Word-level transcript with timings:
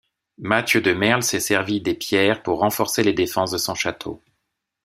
Mathieu 0.39 0.81
de 0.81 0.93
Merle 0.93 1.21
s'est 1.21 1.39
servi 1.39 1.79
des 1.79 1.93
pierres 1.93 2.41
pour 2.41 2.61
renforcer 2.61 3.03
les 3.03 3.13
défenses 3.13 3.51
de 3.51 3.59
son 3.59 3.75
château. 3.75 4.19